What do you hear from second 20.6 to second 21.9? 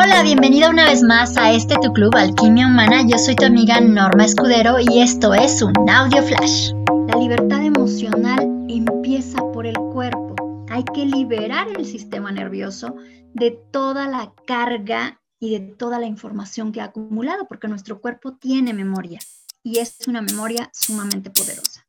sumamente poderosa.